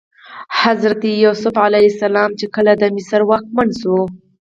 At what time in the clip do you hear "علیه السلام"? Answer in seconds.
1.67-2.29